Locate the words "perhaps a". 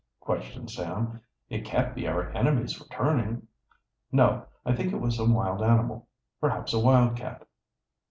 6.39-6.79